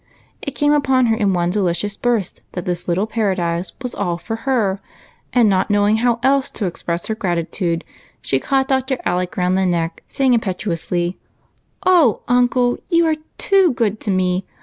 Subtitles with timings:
[0.41, 4.35] It came upon her in one delicious burst that this little paradise was all for
[4.49, 4.81] her,
[5.31, 7.85] and, not knowing how else to express her gratitude,
[8.19, 8.97] she caught Dr.
[9.05, 11.19] Aleo round the neck, saying impetuously,—
[11.85, 12.17] UNCLE ALECS ROOM.
[12.17, 14.47] 69 *' O uncle, you are too good to me